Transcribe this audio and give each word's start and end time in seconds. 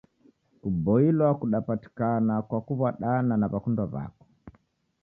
Kuboilwa 0.61 1.27
kudapatikana 1.39 2.33
kwa 2.47 2.59
kuw'adana 2.65 3.33
na 3.37 3.47
w'akundwa 3.51 3.85
w'ako. 3.93 4.23